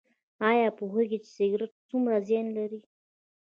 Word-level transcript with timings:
ایا 0.49 0.67
پوهیږئ 0.77 1.17
چې 1.25 1.29
سګرټ 1.35 1.71
څومره 1.89 2.15
زیان 2.27 2.47
لري؟ 2.57 2.79